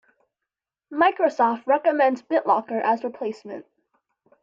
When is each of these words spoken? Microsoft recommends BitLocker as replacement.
Microsoft 0.91 1.67
recommends 1.67 2.23
BitLocker 2.23 2.81
as 2.83 3.03
replacement. 3.03 3.67